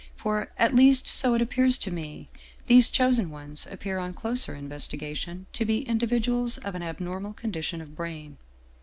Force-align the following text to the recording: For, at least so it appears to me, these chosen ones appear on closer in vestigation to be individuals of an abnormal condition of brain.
For, 0.15 0.49
at 0.57 0.73
least 0.75 1.07
so 1.07 1.35
it 1.35 1.43
appears 1.43 1.77
to 1.77 1.91
me, 1.93 2.27
these 2.65 2.89
chosen 2.89 3.29
ones 3.29 3.67
appear 3.69 3.99
on 3.99 4.15
closer 4.15 4.55
in 4.55 4.67
vestigation 4.67 5.45
to 5.53 5.63
be 5.63 5.83
individuals 5.87 6.57
of 6.57 6.73
an 6.73 6.81
abnormal 6.81 7.33
condition 7.33 7.81
of 7.81 7.95
brain. 7.95 8.37